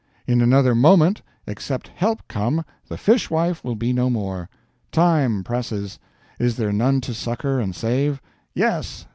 [0.25, 4.49] In another Moment, except Help come, the Fishwife will be no more.
[4.91, 5.99] Time presses
[6.39, 8.19] is there none to succor and save?
[8.55, 9.05] Yes!